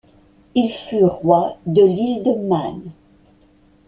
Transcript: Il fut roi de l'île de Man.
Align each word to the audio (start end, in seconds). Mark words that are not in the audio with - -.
Il 0.55 0.71
fut 0.71 1.03
roi 1.05 1.57
de 1.67 1.83
l'île 1.83 2.23
de 2.23 2.31
Man. 2.47 2.91